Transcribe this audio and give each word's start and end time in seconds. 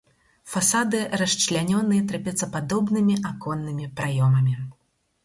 Фасады 0.51 1.01
расчлянёны 1.21 1.99
трапецападобнымі 2.11 3.19
аконнымі 3.31 3.85
праёмамі. 4.01 4.57